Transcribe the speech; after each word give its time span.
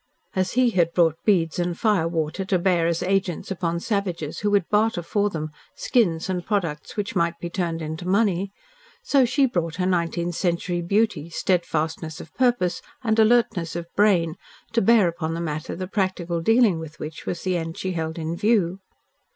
As 0.35 0.53
he 0.53 0.71
had 0.71 0.93
brought 0.93 1.23
beads 1.25 1.59
and 1.59 1.77
firewater 1.77 2.43
to 2.45 2.57
bear 2.57 2.87
as 2.87 3.03
agents 3.03 3.51
upon 3.51 3.79
savages 3.79 4.39
who 4.39 4.49
would 4.49 4.67
barter 4.67 5.03
for 5.03 5.29
them 5.29 5.51
skins 5.75 6.27
and 6.27 6.43
products 6.43 6.97
which 6.97 7.15
might 7.15 7.37
be 7.39 7.51
turned 7.51 7.83
into 7.83 8.07
money, 8.07 8.51
so 9.03 9.25
she 9.25 9.45
brought 9.45 9.75
her 9.75 9.85
nineteenth 9.85 10.33
century 10.33 10.81
beauty, 10.81 11.29
steadfastness 11.29 12.19
of 12.19 12.33
purpose 12.33 12.81
and 13.03 13.19
alertness 13.19 13.75
of 13.75 13.85
brain 13.95 14.37
to 14.73 14.81
bear 14.81 15.07
upon 15.07 15.35
the 15.35 15.39
matter 15.39 15.75
the 15.75 15.85
practical 15.85 16.41
dealing 16.41 16.79
with 16.79 16.99
which 16.99 17.27
was 17.27 17.43
the 17.43 17.55
end 17.55 17.77
she 17.77 17.91
held 17.91 18.17
in 18.17 18.35
view. 18.35 18.79